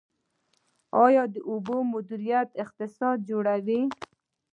[1.05, 3.81] آیا د اوبو مدیریت اقتصاد جوړوي؟